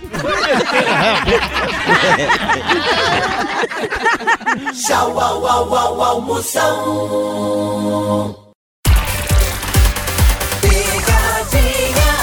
Tchau, 4.73 5.19
au, 5.19 5.45
au, 5.45 5.75
au, 5.75 6.01
au, 6.01 6.21
Moção. 6.21 6.75
Picadinha 10.61 12.13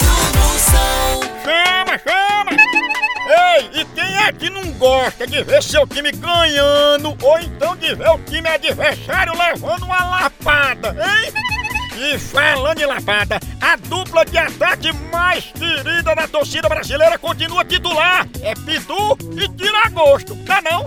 do 0.00 0.14
Moção. 0.38 1.20
Chama, 1.44 1.94
chama! 1.98 2.50
Ei, 3.28 3.80
e 3.80 3.84
quem 3.94 4.18
é 4.18 4.32
que 4.32 4.50
não 4.50 4.64
gosta 4.72 5.26
de 5.26 5.44
ver 5.44 5.62
seu 5.62 5.86
time 5.86 6.10
ganhando 6.10 7.16
ou 7.22 7.38
então 7.38 7.76
de 7.76 7.94
ver 7.94 8.08
o 8.08 8.18
time 8.18 8.48
adversário 8.48 9.32
levando 9.38 9.84
uma 9.84 10.04
lapada, 10.04 10.88
hein? 10.90 11.32
E 11.98 12.18
falando 12.18 12.78
em 12.78 12.86
lapada, 12.86 13.40
a 13.58 13.76
dupla 13.76 14.24
de 14.24 14.36
ataque 14.36 14.92
mais 15.10 15.44
querida 15.44 16.14
da 16.14 16.28
torcida 16.28 16.68
brasileira 16.68 17.18
continua 17.18 17.64
titular. 17.64 18.26
É 18.42 18.54
Pitu 18.54 19.16
e 19.32 19.48
Tiragosto, 19.48 20.36
tá 20.44 20.60
não? 20.60 20.86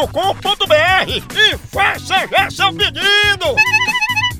loja.pitu.com.br 0.00 1.10
e 1.36 1.58
faça 1.68 2.26
já 2.28 2.50
seu 2.50 2.72
pedido. 2.72 3.54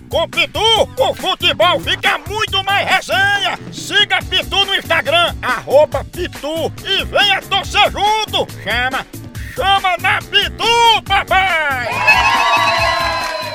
Com 0.08 0.28
Pitu, 0.28 0.60
o 0.98 1.14
futebol 1.14 1.78
fica 1.80 2.18
muito 2.28 2.64
mais 2.64 2.88
resenha. 2.88 3.58
Siga 3.72 4.18
Pitu 4.28 4.64
no 4.64 4.74
Instagram, 4.74 5.34
arroba 5.42 6.04
Pitu 6.04 6.72
e 6.84 7.04
venha 7.04 7.40
torcer 7.42 7.92
junto. 7.92 8.46
Chama, 8.62 9.06
chama 9.54 9.96
na 10.00 10.18
Pitu, 10.18 11.02
papai! 11.06 11.88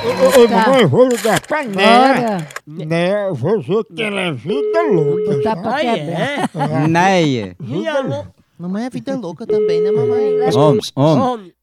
Ô, 0.06 0.44
ô, 0.44 0.48
mamãe, 0.48 0.82
eu 0.82 0.88
vou 0.88 1.08
ligar 1.08 1.42
pra 1.42 1.64
Né. 1.64 2.48
Né, 2.68 3.28
eu 3.28 3.34
vou 3.34 3.60
dizer 3.60 3.84
que 3.96 4.04
ela 4.04 4.22
é 4.22 4.32
vida 4.32 4.82
louca. 4.84 5.42
Tá 5.44 5.56
pra 5.56 5.80
quebrar. 5.80 6.88
Neia. 6.88 7.56
Vida 7.60 8.02
louca. 8.02 8.36
Mamãe 8.58 8.86
é 8.86 8.90
vida 8.90 9.16
louca 9.18 9.46
também, 9.46 9.82
né, 9.82 9.92
mamãe? 9.92 10.32
Homem, 10.56 10.82
homem. 10.96 11.55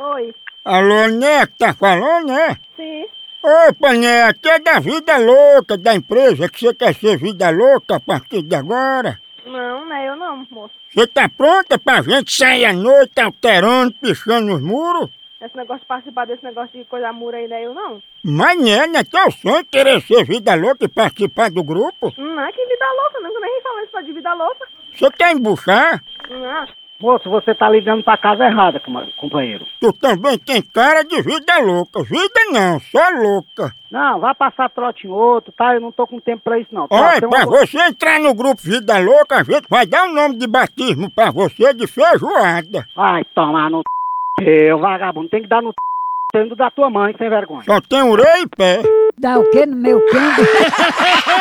Oi. 0.00 0.34
Alô, 0.64 1.08
Né, 1.08 1.46
que 1.46 1.58
tá 1.58 1.74
falando, 1.74 2.28
né? 2.28 2.56
Sim. 2.74 3.04
Ô, 3.42 3.74
Pané, 3.74 4.22
aqui 4.22 4.48
é 4.48 4.58
da 4.58 4.80
vida 4.80 5.18
louca 5.18 5.76
da 5.76 5.94
empresa 5.94 6.48
que 6.48 6.60
você 6.60 6.74
quer 6.74 6.94
ser 6.94 7.18
vida 7.18 7.50
louca 7.50 7.96
a 7.96 8.00
partir 8.00 8.40
de 8.40 8.54
agora. 8.54 9.20
Não, 9.44 9.84
não 9.84 9.94
é 9.94 10.08
eu 10.08 10.16
não, 10.16 10.46
moço. 10.50 10.74
Você 10.90 11.06
tá 11.06 11.28
pronta 11.28 11.78
pra 11.78 12.00
gente 12.00 12.32
sair 12.34 12.64
à 12.64 12.72
noite 12.72 13.20
alterando, 13.20 13.92
pichando 14.00 14.46
nos 14.46 14.62
muros? 14.62 15.10
Esse 15.38 15.54
negócio 15.54 15.80
de 15.82 15.86
participar 15.86 16.26
desse 16.26 16.44
negócio 16.44 16.78
de 16.78 16.84
coisa 16.86 17.12
mura 17.12 17.36
aí 17.36 17.46
não 17.46 17.56
é 17.56 17.64
eu 17.66 17.74
não. 17.74 18.02
Mas 18.24 18.58
né, 18.58 18.86
não 18.86 19.00
é 19.00 19.04
teu 19.04 19.30
sonho 19.30 19.64
querer 19.66 20.00
ser 20.00 20.24
vida 20.24 20.54
louca 20.54 20.86
e 20.86 20.88
participar 20.88 21.50
do 21.50 21.62
grupo? 21.62 22.12
Não 22.16 22.40
é 22.40 22.52
que 22.52 22.66
vida 22.66 22.86
louca, 23.02 23.20
não, 23.20 23.32
que 23.34 23.40
nem 23.40 23.62
falando 23.62 23.86
isso 23.86 24.02
de 24.02 24.12
vida 24.12 24.32
louca. 24.32 24.66
Você 24.94 25.10
quer 25.10 25.32
embuchar? 25.32 26.02
Não. 26.30 26.79
Moço, 27.00 27.30
você 27.30 27.54
tá 27.54 27.68
ligando 27.70 28.04
pra 28.04 28.18
casa 28.18 28.44
errada, 28.44 28.78
com- 28.80 28.92
companheiro. 29.16 29.64
Tu 29.80 29.90
também 29.94 30.38
tem 30.38 30.60
cara 30.60 31.02
de 31.02 31.22
vida 31.22 31.58
louca. 31.58 32.02
Vida 32.02 32.40
não, 32.52 32.78
só 32.78 33.08
louca. 33.10 33.74
Não, 33.90 34.20
vai 34.20 34.34
passar 34.34 34.68
trote 34.68 35.06
em 35.06 35.10
outro, 35.10 35.50
tá? 35.56 35.74
Eu 35.74 35.80
não 35.80 35.90
tô 35.90 36.06
com 36.06 36.20
tempo 36.20 36.42
pra 36.44 36.58
isso, 36.58 36.68
não. 36.74 36.86
Tá, 36.86 36.94
Olha, 36.94 37.26
um- 37.26 37.30
pra 37.30 37.46
você 37.46 37.78
entrar 37.78 38.20
no 38.20 38.34
grupo 38.34 38.60
Vida 38.62 38.98
Louca, 38.98 39.40
a 39.40 39.42
gente 39.42 39.66
vai 39.68 39.86
dar 39.86 40.04
o 40.08 40.12
nome 40.12 40.36
de 40.36 40.46
batismo 40.46 41.10
pra 41.10 41.30
você 41.30 41.72
de 41.72 41.86
feijoada. 41.86 42.84
Vai 42.94 43.24
tomar 43.34 43.70
no 43.70 43.80
eu, 44.42 44.78
vagabundo. 44.78 45.28
Tem 45.30 45.42
que 45.42 45.48
dar 45.48 45.62
no 45.62 45.72
tendo 46.32 46.54
da 46.54 46.70
tua 46.70 46.88
mãe, 46.88 47.14
sem 47.18 47.28
vergonha. 47.28 47.62
Só 47.64 47.80
tem 47.80 48.02
orelha 48.02 48.38
e 48.42 48.46
pé. 48.48 48.82
Dá 49.18 49.38
o 49.38 49.50
quê 49.50 49.66
no 49.66 49.76
meu 49.76 50.00
canto? 50.06 50.40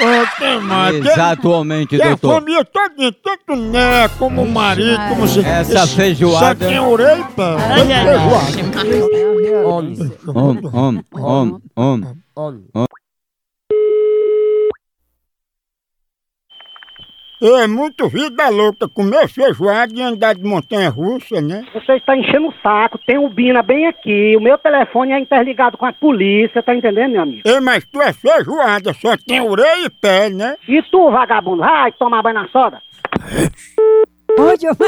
Ô, 0.00 0.38
tem 0.38 0.60
mais. 0.60 0.94
Exatamente, 0.96 1.96
Tem 1.98 2.06
a 2.06 2.08
doutor. 2.10 2.34
família 2.40 2.64
todinha, 2.64 3.12
tanto 3.22 3.56
né, 3.60 4.08
como 4.18 4.42
o 4.42 4.48
marido, 4.50 4.98
como 5.10 5.28
se... 5.28 5.40
Essa 5.40 5.84
esse- 5.84 5.94
feijoada- 5.96 6.64
Só 6.64 6.70
tem 6.70 6.80
orelha 6.80 7.20
e 7.20 7.24
pé. 7.34 7.56
Feijoada. 7.74 9.60
Homem, 10.32 10.62
homem, 10.72 11.04
homem, 11.14 11.60
homem. 11.76 12.16
É 17.42 17.66
muito 17.66 18.06
vida 18.06 18.50
louca 18.50 18.86
comer 18.86 19.26
feijoada 19.26 19.92
e 19.94 20.02
andar 20.02 20.34
de 20.34 20.44
montanha 20.44 20.90
russa, 20.90 21.40
né? 21.40 21.64
Você 21.72 21.94
está 21.94 22.14
enchendo 22.14 22.48
o 22.48 22.54
saco, 22.62 22.98
tem 23.06 23.16
o 23.16 23.30
Bina 23.30 23.62
bem 23.62 23.86
aqui, 23.86 24.36
o 24.36 24.40
meu 24.40 24.58
telefone 24.58 25.12
é 25.12 25.18
interligado 25.18 25.78
com 25.78 25.86
a 25.86 25.92
polícia, 25.92 26.62
tá 26.62 26.74
entendendo, 26.74 27.12
meu 27.12 27.22
amigo? 27.22 27.42
Ei, 27.46 27.58
mas 27.60 27.84
tu 27.86 28.00
é 28.02 28.12
feijoada, 28.12 28.92
só 28.92 29.16
tem 29.16 29.40
orelha 29.40 29.86
e 29.86 29.90
pé, 29.90 30.28
né? 30.28 30.56
E 30.68 30.82
tu, 30.82 31.10
vagabundo, 31.10 31.62
vai 31.62 31.90
tomar 31.92 32.22
banho 32.22 32.34
na 32.34 32.48
soda? 32.48 32.78
Onde 34.38 34.66
eu... 34.66 34.72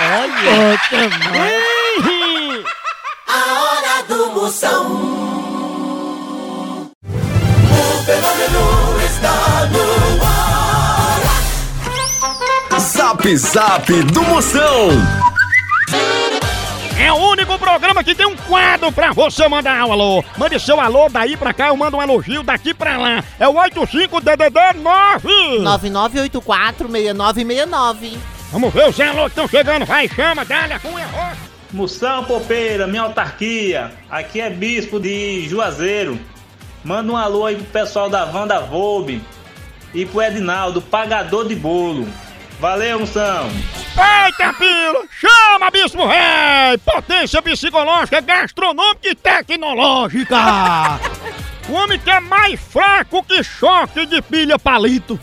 A 0.00 1.69
Zap 13.20 13.36
Zap 13.36 13.92
do 14.04 14.22
Moção. 14.22 14.88
É 16.98 17.12
o 17.12 17.16
único 17.16 17.58
programa 17.58 18.02
que 18.02 18.14
tem 18.14 18.24
um 18.24 18.34
quadro 18.34 18.90
pra 18.90 19.12
você 19.12 19.46
mandar 19.46 19.84
um 19.84 19.92
alô. 19.92 20.24
Mande 20.38 20.58
seu 20.58 20.80
alô 20.80 21.06
daí 21.10 21.36
pra 21.36 21.52
cá, 21.52 21.68
eu 21.68 21.76
mando 21.76 21.98
um 21.98 22.02
elogio 22.02 22.42
daqui 22.42 22.72
pra 22.72 22.96
lá. 22.96 23.22
É 23.38 23.46
o 23.46 23.52
85DDD9. 23.52 25.60
9984-6969. 25.60 28.16
Vamos 28.52 28.72
ver 28.72 28.88
os 28.88 28.98
alô 28.98 29.24
que 29.24 29.28
estão 29.28 29.48
chegando. 29.48 29.84
Vai, 29.84 30.08
chama, 30.08 30.46
dá-lhe 30.46 30.78
com 30.78 30.98
erro. 30.98 31.36
Moção 31.72 32.24
Popeira, 32.24 32.86
minha 32.86 33.02
autarquia. 33.02 33.92
Aqui 34.10 34.40
é 34.40 34.48
Bispo 34.48 34.98
de 34.98 35.46
Juazeiro. 35.46 36.18
Manda 36.82 37.12
um 37.12 37.18
alô 37.18 37.44
aí 37.44 37.56
pro 37.56 37.66
pessoal 37.66 38.08
da 38.08 38.24
Wanda 38.24 38.60
Volbe 38.60 39.22
e 39.92 40.06
pro 40.06 40.22
Edinaldo, 40.22 40.80
pagador 40.80 41.46
de 41.46 41.54
bolo. 41.54 42.08
Valeu, 42.60 43.00
Moção. 43.00 43.48
Eita, 43.96 44.52
pila! 44.52 45.02
Chama, 45.18 45.70
Bispo 45.70 46.06
Rei! 46.06 46.76
Potência 46.84 47.40
psicológica, 47.40 48.20
gastronômica 48.20 49.08
e 49.08 49.14
tecnológica! 49.14 50.36
O 51.68 51.72
homem 51.74 51.98
que 52.00 52.10
é 52.10 52.18
mais 52.18 52.58
fraco 52.58 53.22
que 53.22 53.44
choque 53.44 54.04
de 54.04 54.20
pilha 54.22 54.58
palito. 54.58 55.16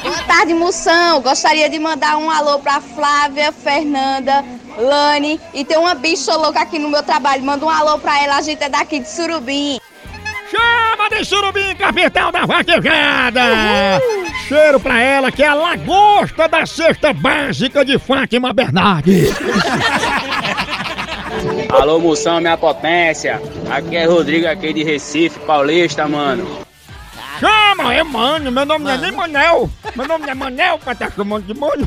Boa 0.00 0.22
tarde, 0.28 0.54
Moção. 0.54 1.20
Gostaria 1.20 1.68
de 1.68 1.76
mandar 1.80 2.18
um 2.18 2.30
alô 2.30 2.60
pra 2.60 2.80
Flávia, 2.80 3.50
Fernanda, 3.50 4.44
Lani 4.76 5.40
e 5.52 5.64
tem 5.64 5.76
uma 5.76 5.96
bicha 5.96 6.36
louca 6.36 6.60
aqui 6.60 6.78
no 6.78 6.88
meu 6.88 7.02
trabalho. 7.02 7.42
Manda 7.42 7.66
um 7.66 7.70
alô 7.70 7.98
pra 7.98 8.22
ela, 8.22 8.36
a 8.36 8.42
gente 8.42 8.62
é 8.62 8.68
daqui 8.68 9.00
de 9.00 9.10
Surubim. 9.10 9.80
Chama 10.50 11.08
de 11.10 11.24
surubim, 11.24 11.74
capital 11.76 12.32
da 12.32 12.46
vaquejada! 12.46 14.00
Cheiro 14.46 14.80
pra 14.80 15.00
ela 15.00 15.30
que 15.30 15.42
é 15.42 15.48
a 15.48 15.54
lagosta 15.54 16.48
da 16.48 16.64
cesta 16.64 17.12
básica 17.12 17.84
de 17.84 17.98
Fátima 17.98 18.52
Bernardes. 18.52 19.34
Alô, 21.68 21.98
moção, 22.00 22.40
minha 22.40 22.56
potência. 22.56 23.40
Aqui 23.70 23.96
é 23.96 24.06
Rodrigo, 24.06 24.46
aqui 24.48 24.72
de 24.72 24.82
Recife, 24.82 25.38
paulista, 25.40 26.08
mano. 26.08 26.67
Chama, 27.38 27.94
é 27.94 28.02
mano, 28.02 28.50
meu 28.50 28.66
nome 28.66 28.84
não 28.84 28.90
é 28.92 28.98
nem 28.98 29.12
Manel. 29.12 29.70
Meu 29.94 30.06
nome 30.06 30.24
não 30.24 30.32
é 30.32 30.34
Manel 30.34 30.78
pra 30.78 30.94
tá 30.94 31.10
chamando 31.10 31.46
de 31.46 31.54
mano. 31.54 31.86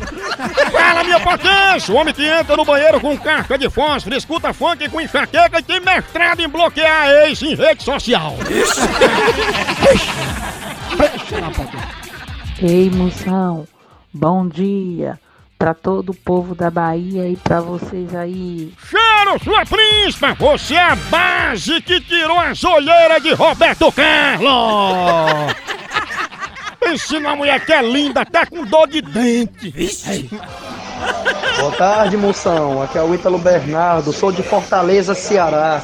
Fala, 0.71 1.03
minha 1.03 1.19
potência! 1.19 1.93
O 1.93 1.97
homem 1.97 2.13
que 2.13 2.25
entra 2.25 2.55
no 2.55 2.65
banheiro 2.65 2.99
com 2.99 3.17
casca 3.17 3.57
de 3.57 3.69
fósforo, 3.69 4.15
escuta 4.15 4.53
funk 4.53 4.87
com 4.89 5.01
enxaqueca 5.01 5.59
e 5.59 5.63
tem 5.63 5.79
mestrado 5.79 6.39
em 6.41 6.47
bloquear 6.47 7.09
ex 7.09 7.41
em 7.41 7.55
rede 7.55 7.83
social. 7.83 8.35
Ei, 12.61 12.89
moção, 12.89 13.67
bom 14.13 14.47
dia 14.47 15.19
pra 15.61 15.75
todo 15.75 16.09
o 16.09 16.15
povo 16.15 16.55
da 16.55 16.71
Bahia 16.71 17.29
e 17.29 17.35
pra 17.35 17.61
vocês 17.61 18.15
aí. 18.15 18.73
Cheiro, 18.89 19.43
sua 19.43 19.63
príncipa! 19.63 20.33
Você 20.33 20.73
é 20.73 20.81
a 20.81 20.95
base 20.95 21.79
que 21.81 22.01
tirou 22.01 22.39
as 22.39 22.63
olheiras 22.63 23.21
de 23.21 23.31
Roberto 23.33 23.91
Carlos! 23.91 25.53
Pense 26.79 27.19
numa 27.19 27.35
mulher 27.35 27.63
que 27.63 27.71
é 27.71 27.79
linda, 27.83 28.21
até 28.21 28.43
com 28.43 28.65
dor 28.65 28.87
de 28.87 29.03
dente. 29.03 30.27
Boa 31.59 31.71
tarde, 31.73 32.17
moção. 32.17 32.81
Aqui 32.81 32.97
é 32.97 33.03
o 33.03 33.13
Ítalo 33.13 33.37
Bernardo, 33.37 34.11
sou 34.11 34.31
de 34.31 34.41
Fortaleza, 34.41 35.13
Ceará. 35.13 35.83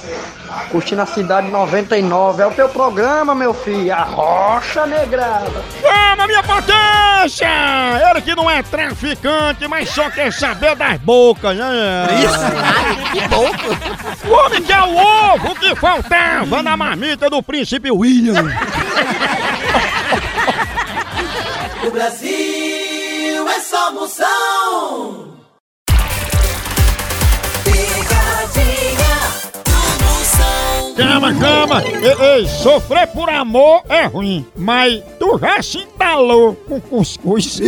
Curtindo 0.71 1.01
a 1.01 1.05
cidade 1.05 1.49
99. 1.49 2.41
É 2.41 2.45
o 2.45 2.51
teu 2.51 2.69
programa, 2.69 3.33
meu 3.33 3.53
filho. 3.53 3.93
A 3.93 4.03
Rocha 4.03 4.85
Negrada. 4.85 5.63
Chama, 5.81 6.27
minha 6.27 6.43
potência! 6.43 7.47
Ele 8.09 8.21
que 8.21 8.35
não 8.35 8.49
é 8.49 8.61
traficante, 8.63 9.67
mas 9.67 9.89
só 9.89 10.09
quer 10.09 10.31
saber 10.31 10.75
das 10.75 10.97
bocas, 10.99 11.57
né? 11.57 12.07
Isso, 12.23 13.11
que 13.11 13.27
boca! 13.27 14.27
O 14.27 14.31
homem 14.45 14.61
que 14.61 14.71
é 14.71 14.81
o 14.81 14.95
ovo 14.95 15.55
que 15.55 15.75
faltava 15.75 16.61
na 16.61 16.75
marmita 16.75 17.29
do 17.29 17.41
príncipe 17.41 17.89
William. 17.91 18.45
O 21.85 21.91
Brasil 21.91 23.47
é 23.47 23.59
só 23.61 23.91
moção. 23.93 25.16
Chama, 30.97 31.31
chama! 31.35 31.83
Ei, 31.83 32.39
ei, 32.39 32.47
sofrer 32.47 33.05
por 33.09 33.29
amor 33.29 33.83
é 33.87 34.05
ruim, 34.05 34.43
mas 34.55 35.03
tu 35.19 35.37
já 35.37 35.61
se 35.61 35.77
entalou 35.77 36.55
com 36.55 36.81
cuscuz. 36.81 37.59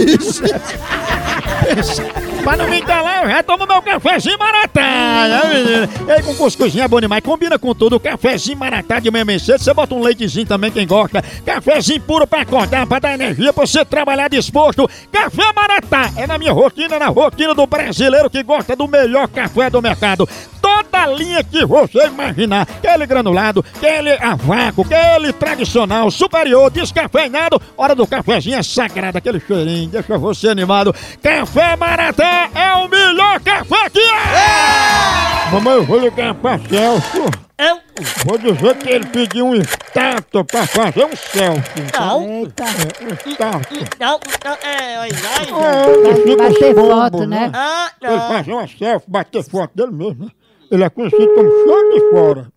Pra 2.44 2.56
não 2.56 2.70
me 2.70 2.80
entalar, 2.80 3.24
eu 3.24 3.30
já 3.30 3.44
tomo 3.44 3.68
meu 3.68 3.82
cafezinho 3.82 4.40
maratá, 4.40 5.28
menina? 5.54 5.90
Ei, 6.16 6.24
com 6.24 6.34
cuscuzinho 6.36 6.84
é 6.84 6.88
bom 6.88 7.00
demais, 7.00 7.22
combina 7.22 7.60
com 7.60 7.76
tudo. 7.76 8.00
Cafezinho 8.00 8.58
maratá 8.58 9.00
de 9.00 9.12
manhã 9.12 9.26
bem 9.26 9.38
cedo, 9.38 9.62
você 9.62 9.74
bota 9.74 9.94
um 9.94 10.02
leitezinho 10.02 10.48
também, 10.48 10.72
quem 10.72 10.88
gosta. 10.88 11.22
Cafezinho 11.46 12.02
puro 12.02 12.26
pra 12.26 12.42
acordar, 12.42 12.88
pra 12.88 13.00
dar 13.00 13.14
energia, 13.14 13.52
pra 13.52 13.68
você 13.68 13.84
trabalhar 13.84 14.30
disposto. 14.30 14.90
Café 15.12 15.52
maratá 15.54 16.12
é 16.16 16.26
na 16.26 16.38
minha 16.38 16.54
rotina, 16.54 16.98
na 16.98 17.08
rotina 17.08 17.54
do 17.54 17.68
brasileiro 17.68 18.30
que 18.30 18.42
gosta 18.42 18.76
do 18.76 18.88
melhor 18.88 19.28
café 19.28 19.70
do 19.70 19.82
mercado. 19.82 20.28
Toda 20.62 21.08
linha 21.08 21.44
que 21.44 21.66
você 21.66 22.08
imaginar, 22.08 22.62
aquele 22.62 23.06
granulado, 23.06 23.64
aquele 23.76 24.12
a 24.12 24.36
vácuo, 24.36 24.86
aquele 24.86 25.34
tradicional, 25.34 26.10
superior, 26.10 26.72
descafeinado, 26.72 27.62
hora 27.78 27.94
do 27.94 28.08
cafezinho 28.08 28.58
é 28.58 28.64
sagrado, 28.64 29.18
aquele 29.18 29.40
cheirinho, 29.40 29.90
deixa 29.90 30.18
você 30.18 30.48
animado. 30.48 30.96
Café 31.22 31.39
Maratá 31.78 32.50
é 32.54 32.74
o 32.74 32.90
melhor 32.90 33.40
café 33.40 33.90
que 33.90 34.00
é! 34.00 35.52
Mamãe, 35.54 35.74
eu 35.76 35.86
vou 35.86 36.00
ligar 36.00 36.34
pra 36.36 36.60
Celso. 36.60 37.24
Eu, 37.58 37.80
Vou 38.26 38.38
dizer 38.38 38.76
que 38.78 38.90
ele 38.90 39.06
pediu 39.08 39.46
um 39.48 39.56
estátua 39.56 40.44
pra 40.44 40.66
fazer 40.68 41.06
um 41.06 41.16
selfie. 41.16 41.84
Não. 41.98 42.24
Eita. 42.24 42.64
É, 42.64 43.30
estátua. 43.30 43.62
Não, 44.00 44.20
não, 44.46 44.54
é, 44.70 45.00
olha, 45.00 46.10
É, 46.10 46.16
fica 46.16 46.36
bater 46.44 46.74
bobo, 46.76 46.90
foto, 46.90 47.26
né? 47.26 47.52
Ah, 47.54 47.92
Ele 48.02 48.20
fazer 48.20 48.52
uma 48.54 48.68
selfie, 48.68 49.10
bater 49.10 49.44
foto 49.44 49.72
dele 49.76 49.92
mesmo, 49.92 50.26
né? 50.26 50.32
Ele 50.72 50.84
é 50.84 50.90
conhecido 50.90 51.34
como 51.34 51.50
chão 51.50 51.90
de 51.90 52.12
fora. 52.12 52.48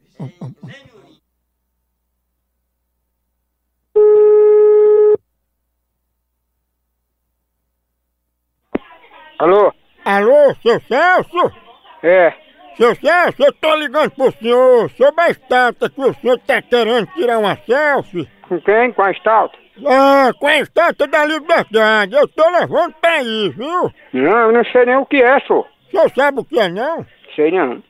Alô? 9.43 9.73
Alô, 10.05 10.55
seu 10.63 10.81
Celso? 10.83 11.53
É. 12.01 12.33
Seu 12.77 12.95
Celso, 12.95 13.43
eu 13.43 13.53
tô 13.55 13.75
ligando 13.75 14.13
pro 14.13 14.31
senhor 14.31 14.89
sobre 14.91 15.21
a 15.21 15.31
estátua 15.31 15.91
que 15.91 16.01
o 16.01 16.15
senhor 16.15 16.39
tá 16.47 16.63
querendo 16.63 17.09
tirar 17.09 17.39
uma 17.39 17.57
selfie. 17.57 18.29
Com 18.49 18.61
quem? 18.61 18.93
Com 18.93 19.03
a 19.03 19.11
estátua? 19.11 19.59
Ah, 19.85 20.31
com 20.39 20.47
a 20.47 20.59
estátua 20.59 21.09
da 21.09 21.25
liberdade. 21.25 22.15
Eu 22.15 22.29
tô 22.29 22.49
levando 22.51 22.95
pra 23.01 23.15
aí, 23.15 23.49
viu? 23.49 23.91
Não, 24.13 24.39
eu 24.39 24.53
não 24.53 24.65
sei 24.67 24.87
nem 24.87 24.95
o 24.95 25.07
que 25.07 25.21
é, 25.21 25.41
senhor. 25.41 25.67
O 25.67 25.91
senhor 25.91 26.11
sabe 26.15 26.39
o 26.39 26.45
que 26.45 26.61
é, 26.61 26.69
não? 26.69 27.05
Sei 27.35 27.51
não. 27.51 27.83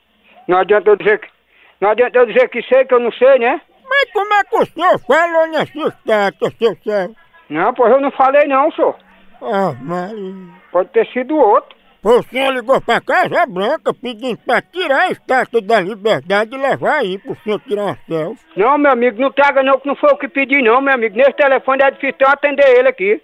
Não 0.47 0.57
adianta 0.57 0.89
eu 0.89 0.95
dizer 0.95 1.19
que. 1.19 1.27
Não 1.79 1.91
adianta 1.91 2.17
eu 2.17 2.25
dizer 2.25 2.49
que 2.49 2.63
sei 2.63 2.83
que 2.85 2.95
eu 2.95 2.99
não 2.99 3.11
sei, 3.11 3.37
né? 3.37 3.61
Mas 3.87 4.11
como 4.11 4.33
é 4.33 4.43
que 4.43 4.55
o 4.55 4.65
senhor 4.65 4.99
falou 5.05 5.47
nessa 5.49 5.87
estátua, 5.87 6.49
seu 6.57 6.75
Celso? 6.83 7.15
Não, 7.47 7.71
pois 7.75 7.91
eu 7.91 8.01
não 8.01 8.09
falei 8.09 8.47
não, 8.47 8.71
senhor. 8.71 8.95
Ah, 9.43 9.75
mas... 9.81 10.13
Pode 10.71 10.89
ter 10.89 11.05
sido 11.07 11.37
outro. 11.37 11.75
O 12.03 12.21
senhor 12.23 12.51
ligou 12.53 12.81
pra 12.81 12.99
Casa 12.99 13.45
Branca 13.45 13.93
pedindo 13.93 14.37
pra 14.39 14.61
tirar 14.61 15.03
a 15.03 15.11
estátua 15.11 15.61
da 15.61 15.79
liberdade 15.79 16.53
e 16.53 16.57
levar 16.57 16.95
aí 16.95 17.17
pro 17.17 17.37
senhor 17.43 17.61
tirar 17.61 17.83
uma 17.83 17.97
selfie. 18.05 18.45
Não, 18.57 18.77
meu 18.77 18.91
amigo, 18.91 19.21
não 19.21 19.31
traga 19.31 19.63
não, 19.63 19.79
que 19.79 19.87
não 19.87 19.95
foi 19.95 20.09
o 20.11 20.17
que 20.17 20.27
pedi 20.27 20.61
não, 20.61 20.81
meu 20.81 20.93
amigo. 20.93 21.15
Nesse 21.15 21.31
telefone 21.33 21.81
é 21.81 21.91
difícil 21.91 22.17
eu 22.19 22.27
atender 22.27 22.67
ele 22.77 22.89
aqui. 22.89 23.21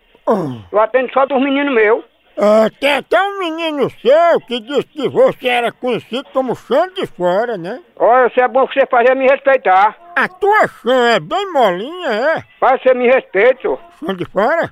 Eu 0.71 0.79
atendo 0.79 1.12
só 1.12 1.25
dos 1.25 1.41
meninos 1.41 1.73
meus. 1.73 2.05
Ah, 2.38 2.69
tem 2.79 2.95
até 2.95 3.21
um 3.21 3.39
menino 3.39 3.89
seu 3.89 4.39
que 4.47 4.62
disse 4.62 4.86
que 4.86 5.10
você 5.10 5.49
era 5.49 5.73
conhecido 5.73 6.23
como 6.32 6.55
chão 6.55 6.88
de 6.93 7.05
fora, 7.05 7.58
né? 7.58 7.82
Olha, 7.97 8.29
se 8.29 8.39
é 8.39 8.47
bom 8.47 8.65
que 8.65 8.79
você 8.79 8.86
fazer 8.86 9.13
me 9.13 9.27
respeitar. 9.27 9.97
A 10.15 10.29
tua 10.29 10.67
chão 10.82 11.05
é 11.08 11.19
bem 11.19 11.51
molinha, 11.51 12.10
é? 12.10 12.43
Faz 12.58 12.82
você 12.82 12.93
me 12.93 13.08
respeite, 13.08 13.63
senhor. 13.63 13.77
Chão 13.99 14.15
de 14.15 14.23
fora? 14.23 14.69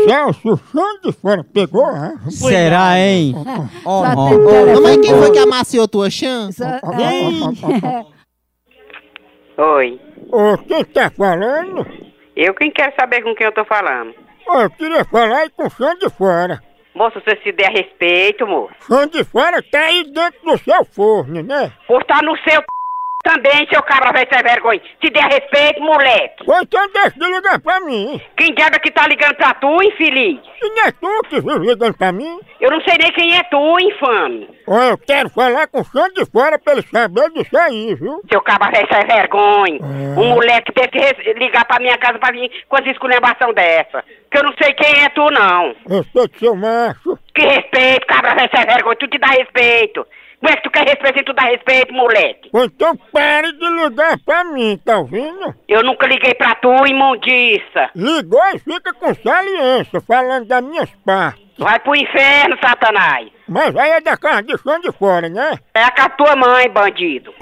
Celso, 0.07 0.61
chão 0.73 1.01
de 1.03 1.13
fora, 1.13 1.45
pegou, 1.45 1.93
né? 1.93 2.19
Será, 2.31 2.99
hein? 2.99 3.35
Ó, 3.85 4.03
Mamãe, 4.75 5.01
quem 5.01 5.15
foi 5.17 5.31
que 5.31 5.39
amaciou 5.39 5.89
tua 5.89 6.11
chã? 6.11 6.49
Oi. 9.59 10.01
Ô, 10.31 10.59
quem 10.59 10.85
tá 10.85 11.11
falando? 11.11 11.87
Eu 12.37 12.55
quem 12.55 12.71
quero 12.71 12.93
saber 12.99 13.23
com 13.23 13.35
quem 13.35 13.47
eu 13.47 13.53
tô 13.53 13.65
falando. 13.65 14.15
Ô, 14.47 14.61
eu 14.61 14.71
queria 14.71 15.05
falar 15.05 15.39
aí 15.39 15.51
com 15.51 15.69
chão 15.71 15.95
de 15.99 16.09
fora. 16.11 16.63
Moço, 16.95 17.21
você 17.21 17.37
se 17.43 17.53
der 17.53 17.71
respeito, 17.71 18.47
moço. 18.47 18.75
Chão 18.87 19.07
de 19.07 19.23
fora 19.25 19.63
tá 19.63 19.81
aí 19.81 20.05
dentro 20.05 20.41
do 20.43 20.59
seu 20.59 20.85
forno, 20.85 21.43
né? 21.43 21.73
Por 21.87 22.01
estar 22.03 22.23
no 22.23 22.37
seu 22.39 22.63
também, 23.29 23.67
seu 23.71 23.83
cabra 23.83 24.13
velho 24.13 24.29
sem 24.33 24.43
vergonha. 24.43 24.81
Se 25.05 25.11
der 25.11 25.25
respeito, 25.25 25.81
moleque. 25.83 26.45
Ou 26.47 26.61
então 26.63 26.91
deixa 26.93 27.11
de 27.19 27.27
ligar 27.27 27.61
pra 27.61 27.81
mim. 27.81 28.21
Quem 28.37 28.55
diabo 28.55 28.81
que 28.81 28.91
tá 28.91 29.07
ligando 29.07 29.35
pra 29.37 29.55
tu, 29.55 29.83
infeliz? 29.83 30.41
E 30.63 30.69
não 30.71 30.87
é 30.87 30.93
tu 30.93 31.23
que 31.29 31.41
vive 31.41 31.67
ligando 31.67 31.97
pra 31.97 32.11
mim? 32.13 32.41
Eu 32.61 32.71
não 32.71 32.81
sei 32.83 32.97
nem 33.01 33.13
quem 33.13 33.37
é 33.37 33.43
tu, 33.45 33.79
infame. 33.81 34.49
Ó, 34.67 34.83
eu 34.83 34.99
quero 34.99 35.29
falar 35.31 35.67
com 35.69 35.81
o 35.81 35.85
chão 35.85 36.09
de 36.15 36.25
fora 36.31 36.59
pra 36.59 36.73
ele 36.75 36.83
saber 36.83 37.31
disso 37.31 37.57
aí, 37.57 37.95
viu? 37.95 38.21
Seu 38.31 38.41
cabra 38.41 38.71
velho 38.71 38.89
sem 38.93 39.07
vergonha. 39.07 39.79
Um 40.17 40.29
moleque 40.35 40.73
deve 40.73 40.89
que 40.89 40.99
res- 40.99 41.37
ligar 41.37 41.65
pra 41.67 41.79
minha 41.79 41.97
casa 41.99 42.19
pra 42.19 42.33
vir 42.33 42.51
com 42.69 42.77
as 42.77 42.87
esculhambação 42.87 43.53
dessa. 43.53 44.03
Que 44.31 44.39
eu 44.39 44.43
não 44.43 44.53
sei 44.61 44.73
quem 44.75 45.05
é 45.05 45.09
tu, 45.11 45.31
não. 45.31 45.75
Respeito 45.89 46.39
seu 46.39 46.55
macho. 46.57 47.19
Que 47.39 47.47
respeito, 47.47 48.05
cabra 48.09 48.35
velho 48.35 48.51
sem 48.53 48.67
vergonha. 48.67 48.97
Tu 48.97 49.07
te 49.07 49.17
dá 49.17 49.29
respeito. 49.29 50.05
Como 50.41 50.53
é 50.53 50.57
que 50.57 50.63
tu 50.65 50.71
quer 50.71 50.89
respeito 50.89 51.21
e 51.21 51.25
tu 51.25 51.33
dá 51.33 51.43
respeito, 51.43 51.95
moleque? 51.95 52.51
Então 52.53 52.97
pare 53.13 53.53
de 53.53 53.69
ligar 53.69 54.19
pra 54.27 54.43
mim, 54.43 54.77
tá 54.85 54.99
ouvindo? 54.99 55.55
Eu 55.69 55.85
nunca 55.85 56.09
liguei 56.09 56.35
pra 56.35 56.57
tu, 56.57 56.69
imundiça. 56.85 57.91
Ligou 57.95 58.43
e 58.55 58.59
fica 58.59 58.93
com 58.93 59.15
saliência, 59.15 60.01
falando 60.01 60.49
das 60.49 60.65
minhas 60.65 60.91
partes. 61.07 61.45
Vai 61.57 61.79
pro 61.79 61.95
inferno, 61.95 62.57
Satanás. 62.61 63.29
Mas 63.49 63.77
aí 63.77 63.91
é 63.93 64.01
da 64.01 64.17
casa 64.17 64.43
de 64.43 64.59
chão 64.59 64.81
de 64.81 64.91
fora, 64.91 65.29
né? 65.29 65.59
É 65.75 65.85
a 65.85 65.91
com 65.93 66.03
a 66.03 66.09
tua 66.09 66.35
mãe, 66.35 66.69
bandido. 66.71 67.33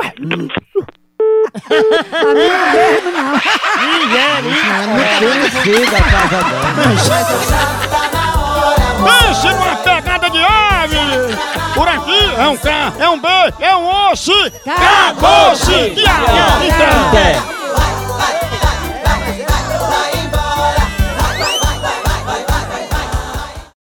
Pense 9.05 9.49
numa 9.49 9.77
pegada 9.77 10.31
de 10.31 10.38
ave! 10.38 11.37
Por 11.75 11.88
aqui 11.88 12.35
é 12.38 12.49
um 12.49 12.57
K, 12.57 12.92
é 12.99 13.09
um 13.09 13.21
B, 13.21 13.29
é 13.61 13.77
um 13.77 14.11
osso! 14.11 14.33
Acabou-se! 14.66 15.95
Então. 15.95 17.56